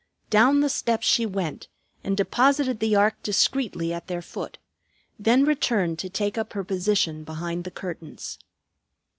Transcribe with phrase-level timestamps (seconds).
[0.31, 1.67] Down the steps she went,
[2.03, 4.57] and deposited the ark discreetly at their foot;
[5.19, 8.39] then returned to take up her position behind the curtains.